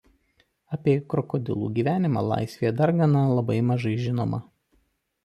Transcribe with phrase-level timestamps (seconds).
[0.77, 4.41] Apie krokodilų gyvenimą laisvėje dar gana labai mažai žinoma.